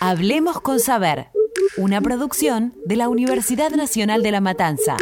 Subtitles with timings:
[0.00, 1.28] Hablemos con Saber,
[1.78, 4.96] una producción de la Universidad Nacional de La Matanza.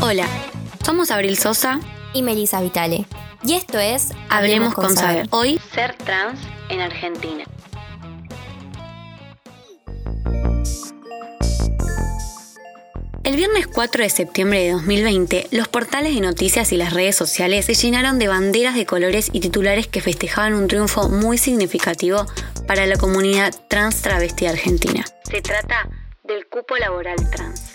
[0.00, 0.26] Hola,
[0.84, 1.80] somos Abril Sosa
[2.12, 3.06] y Melissa Vitale.
[3.42, 5.26] Y esto es Hablemos, con, Saber.
[5.30, 6.38] Hoy, ser trans
[6.68, 7.44] en Argentina.
[13.32, 17.64] El viernes 4 de septiembre de 2020, los portales de noticias y las redes sociales
[17.64, 22.26] se llenaron de banderas de colores y titulares que festejaban un triunfo muy significativo
[22.66, 25.02] para la comunidad trans travesti argentina.
[25.22, 25.88] Se trata
[26.24, 27.71] del cupo laboral trans.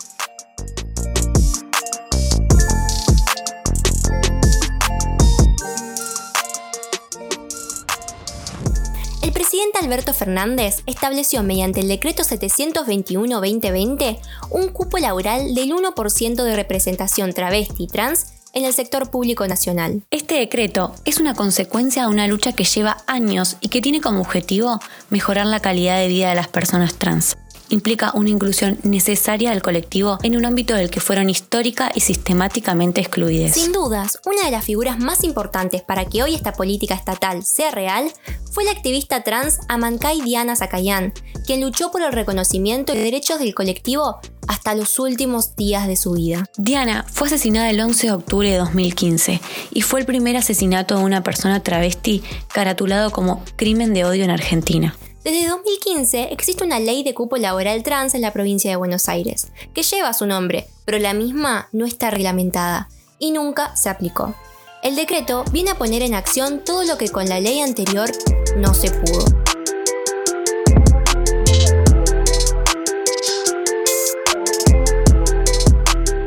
[9.81, 14.19] Alberto Fernández estableció mediante el decreto 721-2020
[14.49, 20.03] un cupo laboral del 1% de representación travesti y trans en el sector público nacional.
[20.09, 24.21] Este decreto es una consecuencia de una lucha que lleva años y que tiene como
[24.21, 27.37] objetivo mejorar la calidad de vida de las personas trans
[27.69, 33.01] implica una inclusión necesaria del colectivo en un ámbito del que fueron histórica y sistemáticamente
[33.01, 33.53] excluidas.
[33.53, 37.71] Sin dudas, una de las figuras más importantes para que hoy esta política estatal sea
[37.71, 38.11] real
[38.51, 41.13] fue la activista trans Amancay Diana Zacayán,
[41.45, 46.13] quien luchó por el reconocimiento y derechos del colectivo hasta los últimos días de su
[46.13, 46.45] vida.
[46.57, 51.03] Diana fue asesinada el 11 de octubre de 2015 y fue el primer asesinato de
[51.03, 54.95] una persona travesti caratulado como crimen de odio en Argentina.
[55.23, 59.47] Desde 2015 existe una ley de cupo laboral trans en la provincia de Buenos Aires,
[59.73, 62.87] que lleva su nombre, pero la misma no está reglamentada
[63.19, 64.35] y nunca se aplicó.
[64.83, 68.09] El decreto viene a poner en acción todo lo que con la ley anterior
[68.57, 69.25] no se pudo.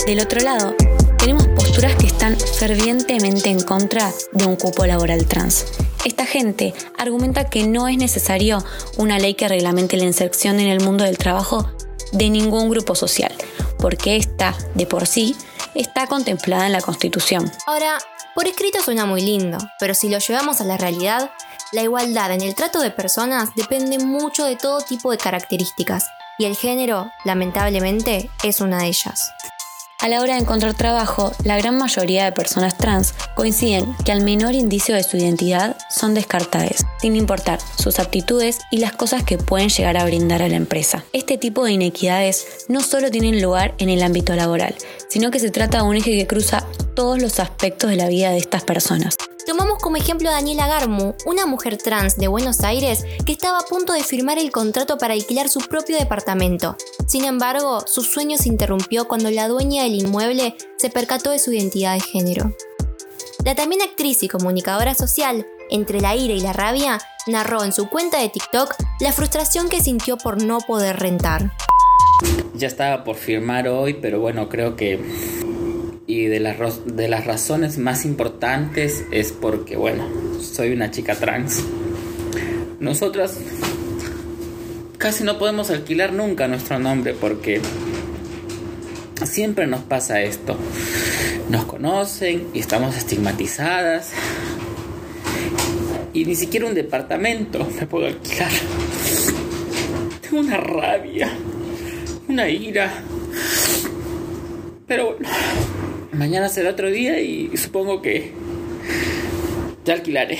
[0.04, 0.74] Del otro lado,
[1.16, 5.64] tenemos posturas que están fervientemente en contra de un cupo laboral trans
[6.30, 8.64] gente argumenta que no es necesario
[8.96, 11.68] una ley que reglamente la inserción en el mundo del trabajo
[12.12, 13.32] de ningún grupo social,
[13.78, 15.36] porque esta, de por sí,
[15.74, 17.50] está contemplada en la Constitución.
[17.66, 17.98] Ahora,
[18.34, 21.30] por escrito suena muy lindo, pero si lo llevamos a la realidad,
[21.72, 26.06] la igualdad en el trato de personas depende mucho de todo tipo de características,
[26.38, 29.30] y el género, lamentablemente, es una de ellas.
[30.02, 34.22] A la hora de encontrar trabajo, la gran mayoría de personas trans coinciden que al
[34.22, 39.36] menor indicio de su identidad son descartadas, sin importar sus aptitudes y las cosas que
[39.36, 41.04] pueden llegar a brindar a la empresa.
[41.12, 44.74] Este tipo de inequidades no solo tienen lugar en el ámbito laboral,
[45.10, 48.30] sino que se trata de un eje que cruza todos los aspectos de la vida
[48.30, 49.16] de estas personas.
[49.80, 54.04] Como ejemplo Daniela Garmu, una mujer trans de Buenos Aires que estaba a punto de
[54.04, 56.76] firmar el contrato para alquilar su propio departamento.
[57.06, 61.52] Sin embargo, su sueño se interrumpió cuando la dueña del inmueble se percató de su
[61.52, 62.54] identidad de género.
[63.42, 67.88] La también actriz y comunicadora social, entre la ira y la rabia, narró en su
[67.88, 71.52] cuenta de TikTok la frustración que sintió por no poder rentar.
[72.54, 75.00] Ya estaba por firmar hoy, pero bueno, creo que
[76.10, 80.08] y de las, de las razones más importantes es porque, bueno,
[80.40, 81.62] soy una chica trans.
[82.80, 83.38] Nosotras
[84.98, 87.60] casi no podemos alquilar nunca nuestro nombre porque
[89.24, 90.56] siempre nos pasa esto.
[91.48, 94.10] Nos conocen y estamos estigmatizadas.
[96.12, 98.50] Y ni siquiera un departamento me puedo alquilar.
[100.22, 101.30] Tengo una rabia,
[102.26, 102.90] una ira.
[104.88, 105.69] Pero bueno
[106.12, 108.32] mañana será otro día y supongo que
[109.84, 110.38] ya alquilaré.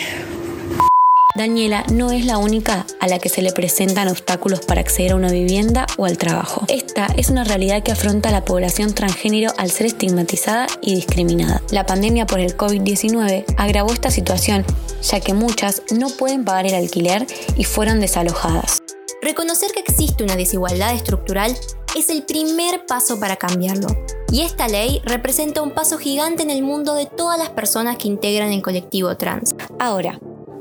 [1.37, 5.17] Daniela no es la única a la que se le presentan obstáculos para acceder a
[5.17, 6.65] una vivienda o al trabajo.
[6.69, 11.63] Esta es una realidad que afronta la población transgénero al ser estigmatizada y discriminada.
[11.71, 14.65] La pandemia por el COVID-19 agravó esta situación,
[15.03, 17.27] ya que muchas no pueden pagar el alquiler
[17.57, 18.83] y fueron desalojadas.
[19.23, 21.57] Reconocer que existe una desigualdad estructural
[21.97, 23.89] es el primer paso para cambiarlo.
[24.33, 28.07] Y esta ley representa un paso gigante en el mundo de todas las personas que
[28.07, 29.57] integran el colectivo trans.
[29.81, 30.21] Ahora,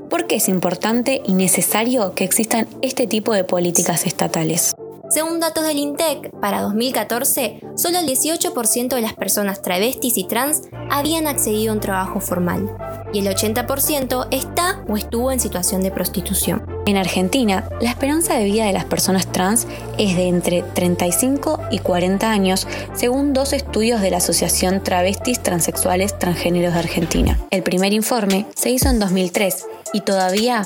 [0.10, 4.74] ¿por qué es importante y necesario que existan este tipo de políticas estatales?
[5.12, 10.64] Según datos del INTEC, para 2014, solo el 18% de las personas travestis y trans
[10.90, 12.76] habían accedido a un trabajo formal,
[13.12, 16.64] y el 80% está o estuvo en situación de prostitución.
[16.90, 19.68] En Argentina, la esperanza de vida de las personas trans
[20.00, 26.18] es de entre 35 y 40 años, según dos estudios de la Asociación Travestis Transexuales
[26.18, 27.40] Transgéneros de Argentina.
[27.52, 30.66] El primer informe se hizo en 2003 y todavía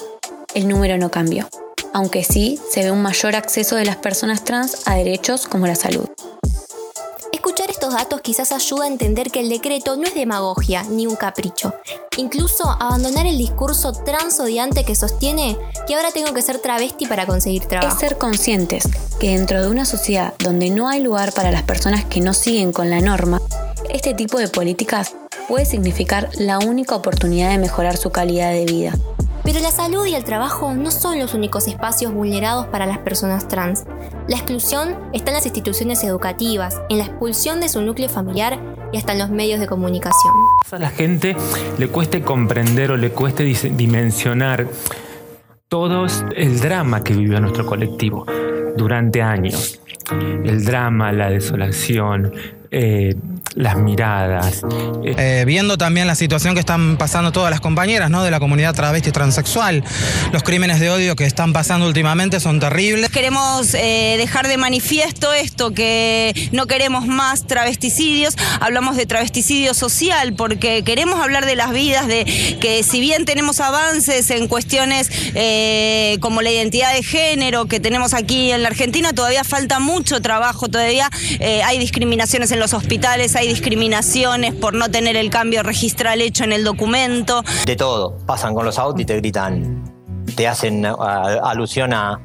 [0.56, 1.50] el número no cambió
[1.96, 5.76] aunque sí se ve un mayor acceso de las personas trans a derechos como la
[5.76, 6.08] salud.
[7.46, 11.18] Escuchar estos datos quizás ayuda a entender que el decreto no es demagogia ni un
[11.18, 11.74] capricho.
[12.16, 17.66] Incluso abandonar el discurso transodiante que sostiene que ahora tengo que ser travesti para conseguir
[17.66, 17.94] trabajo.
[17.94, 18.88] Es ser conscientes
[19.20, 22.72] que dentro de una sociedad donde no hay lugar para las personas que no siguen
[22.72, 23.42] con la norma,
[23.90, 25.14] este tipo de políticas
[25.50, 28.94] puede significar la única oportunidad de mejorar su calidad de vida.
[29.44, 33.50] Pero la salud y el trabajo no son los únicos espacios vulnerados para las personas
[33.50, 33.84] trans.
[34.30, 38.58] La exclusión está en las instituciones educativas, en la expulsión de su núcleo familiar
[38.94, 40.34] y hasta en los medios de comunicación.
[40.72, 41.36] A la gente
[41.78, 44.68] le cueste comprender o le cueste dimensionar
[45.68, 46.06] todo
[46.36, 48.26] el drama que vivió nuestro colectivo
[48.78, 49.82] durante años.
[50.10, 52.34] El drama, la desolación,
[52.74, 53.16] eh,
[53.56, 54.64] las miradas.
[55.04, 58.24] Eh, viendo también la situación que están pasando todas las compañeras ¿no?
[58.24, 59.84] de la comunidad travesti transexual,
[60.32, 63.10] los crímenes de odio que están pasando últimamente son terribles.
[63.12, 70.34] Queremos eh, dejar de manifiesto esto, que no queremos más travesticidios, hablamos de travesticidio social
[70.34, 72.26] porque queremos hablar de las vidas, de
[72.60, 78.14] que si bien tenemos avances en cuestiones eh, como la identidad de género que tenemos
[78.14, 81.10] aquí en la Argentina, todavía falta mucho trabajo, todavía
[81.66, 86.54] hay discriminaciones en los hospitales, hay discriminaciones por no tener el cambio registral hecho en
[86.54, 87.44] el documento.
[87.66, 89.84] De todo, pasan con los autos y te gritan,
[90.36, 92.20] te hacen alusión a,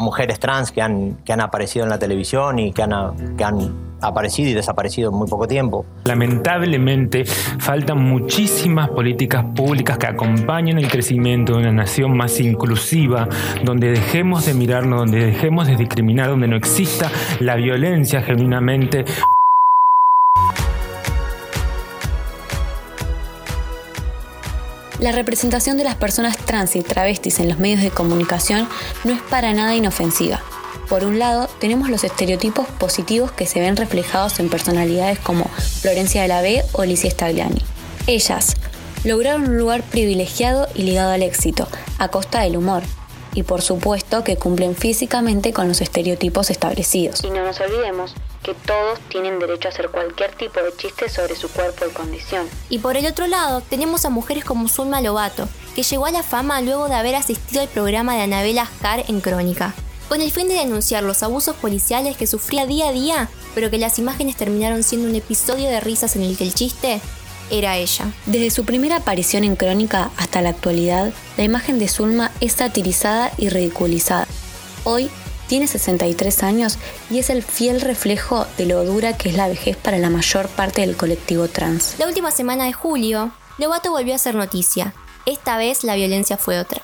[0.00, 3.92] mujeres trans que han, que han aparecido en la televisión y que han, que han
[4.02, 5.86] aparecido y desaparecido en muy poco tiempo.
[6.04, 13.28] Lamentablemente faltan muchísimas políticas públicas que acompañen el crecimiento de una nación más inclusiva,
[13.64, 17.10] donde dejemos de mirarnos, donde dejemos de discriminar, donde no exista
[17.40, 19.04] la violencia genuinamente.
[25.02, 28.68] La representación de las personas trans y travestis en los medios de comunicación
[29.02, 30.40] no es para nada inofensiva.
[30.88, 35.46] Por un lado, tenemos los estereotipos positivos que se ven reflejados en personalidades como
[35.80, 37.64] Florencia de la B o Licia Stagliani.
[38.06, 38.54] Ellas
[39.02, 41.66] lograron un lugar privilegiado y ligado al éxito,
[41.98, 42.84] a costa del humor,
[43.34, 47.24] y por supuesto que cumplen físicamente con los estereotipos establecidos.
[47.24, 51.36] Y no nos olvidemos que todos tienen derecho a hacer cualquier tipo de chiste sobre
[51.36, 52.48] su cuerpo y condición.
[52.68, 56.22] Y por el otro lado, tenemos a mujeres como Zulma Lobato, que llegó a la
[56.22, 59.74] fama luego de haber asistido al programa de Anabela Ascar en Crónica,
[60.08, 63.78] con el fin de denunciar los abusos policiales que sufría día a día, pero que
[63.78, 67.00] las imágenes terminaron siendo un episodio de risas en el que el chiste
[67.50, 68.06] era ella.
[68.26, 73.30] Desde su primera aparición en Crónica hasta la actualidad, la imagen de Zulma es satirizada
[73.38, 74.26] y ridiculizada.
[74.84, 75.10] Hoy
[75.52, 76.78] tiene 63 años
[77.10, 80.48] y es el fiel reflejo de lo dura que es la vejez para la mayor
[80.48, 81.96] parte del colectivo trans.
[81.98, 84.94] La última semana de julio, Lobato volvió a hacer noticia.
[85.26, 86.80] Esta vez la violencia fue otra.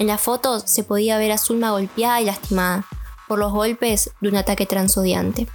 [0.00, 2.88] En la foto se podía ver a Zulma golpeada y lastimada
[3.28, 5.46] por los golpes de un ataque transodiante.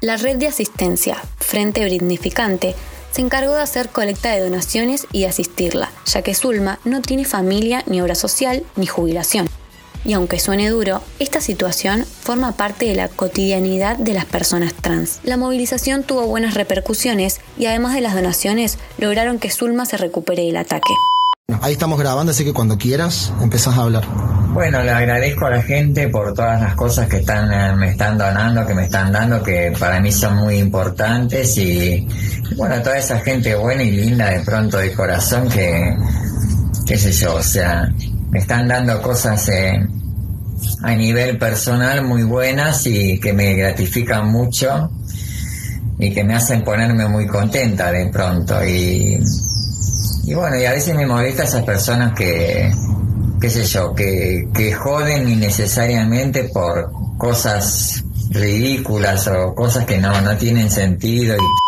[0.00, 2.76] La red de asistencia Frente Brindificante
[3.10, 7.24] se encargó de hacer colecta de donaciones y de asistirla, ya que Zulma no tiene
[7.24, 9.48] familia, ni obra social, ni jubilación.
[10.04, 15.20] Y aunque suene duro, esta situación forma parte de la cotidianidad de las personas trans.
[15.24, 20.42] La movilización tuvo buenas repercusiones y además de las donaciones lograron que Zulma se recupere
[20.42, 20.92] del ataque.
[21.60, 24.04] Ahí estamos grabando, así que cuando quieras empezás a hablar.
[24.54, 28.16] Bueno, le agradezco a la gente por todas las cosas que están, eh, me están
[28.16, 32.06] donando, que me están dando, que para mí son muy importantes y
[32.56, 35.96] bueno, toda esa gente buena y linda de pronto de corazón que,
[36.86, 37.92] qué sé yo, o sea,
[38.30, 39.86] me están dando cosas eh,
[40.82, 44.90] a nivel personal muy buenas y que me gratifican mucho
[45.98, 48.64] y que me hacen ponerme muy contenta de pronto.
[48.64, 49.18] Y,
[50.24, 52.72] y bueno, y a veces me molesta esas personas que,
[53.40, 60.36] qué sé yo, que, que joden innecesariamente por cosas ridículas o cosas que no, no
[60.36, 61.63] tienen sentido y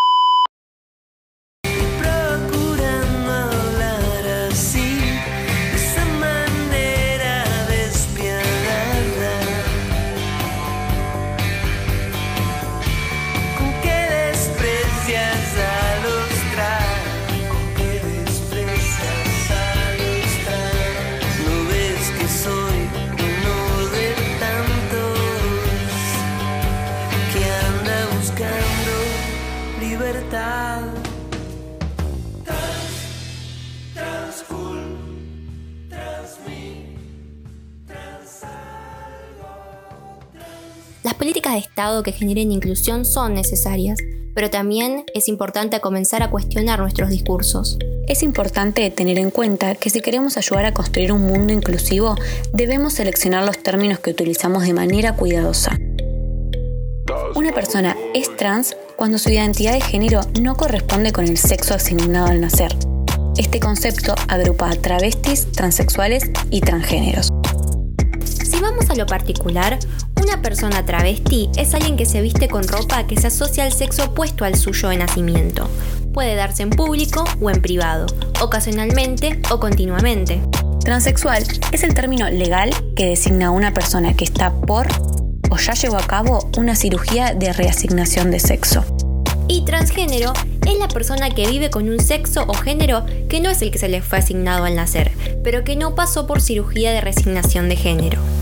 [41.06, 43.96] Las políticas de Estado que generen inclusión son necesarias,
[44.34, 47.78] pero también es importante comenzar a cuestionar nuestros discursos.
[48.08, 52.16] Es importante tener en cuenta que si queremos ayudar a construir un mundo inclusivo,
[52.52, 55.78] debemos seleccionar los términos que utilizamos de manera cuidadosa.
[57.36, 62.26] Una persona es trans cuando su identidad de género no corresponde con el sexo asignado
[62.26, 62.74] al nacer.
[63.38, 67.30] Este concepto agrupa a travestis, transexuales y transgéneros.
[68.86, 69.80] Vamos a lo particular,
[70.22, 74.04] una persona travesti es alguien que se viste con ropa que se asocia al sexo
[74.04, 75.68] opuesto al suyo de nacimiento.
[76.14, 78.06] Puede darse en público o en privado,
[78.40, 80.40] ocasionalmente o continuamente.
[80.84, 84.86] Transexual es el término legal que designa a una persona que está por
[85.50, 88.84] o ya llevó a cabo una cirugía de reasignación de sexo.
[89.48, 90.32] Y transgénero
[90.64, 93.78] es la persona que vive con un sexo o género que no es el que
[93.78, 95.10] se le fue asignado al nacer,
[95.42, 98.35] pero que no pasó por cirugía de resignación de género.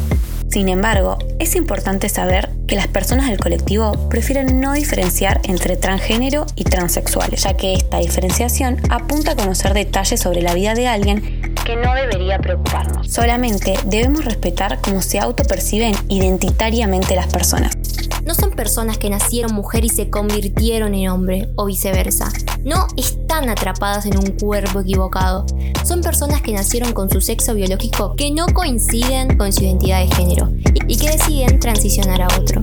[0.54, 6.46] Sin embargo, es importante saber que las personas del colectivo prefieren no diferenciar entre transgénero
[6.54, 11.52] y transexuales, ya que esta diferenciación apunta a conocer detalles sobre la vida de alguien
[11.66, 13.10] que no debería preocuparnos.
[13.10, 17.76] Solamente debemos respetar cómo se autoperciben identitariamente las personas.
[18.24, 22.30] No son personas que nacieron mujer y se convirtieron en hombre o viceversa.
[22.64, 25.46] No están atrapadas en un cuerpo equivocado.
[25.84, 30.14] Son personas que nacieron con su sexo biológico que no coinciden con su identidad de
[30.14, 30.50] género
[30.88, 32.62] y que deciden transicionar a otro.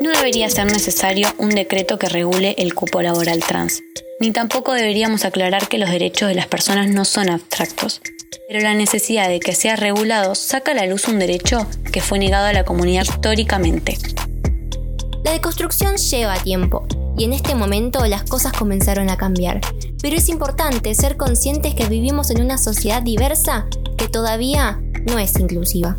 [0.00, 3.82] No debería ser necesario un decreto que regule el cupo laboral trans
[4.18, 8.00] ni tampoco deberíamos aclarar que los derechos de las personas no son abstractos.
[8.48, 12.20] Pero la necesidad de que sea regulado saca a la luz un derecho que fue
[12.20, 13.98] negado a la comunidad históricamente.
[15.24, 16.86] La deconstrucción lleva tiempo
[17.18, 19.60] y en este momento las cosas comenzaron a cambiar.
[20.00, 23.66] Pero es importante ser conscientes que vivimos en una sociedad diversa
[23.98, 25.98] que todavía no es inclusiva.